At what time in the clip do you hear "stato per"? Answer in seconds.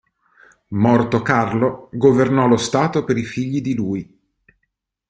2.57-3.17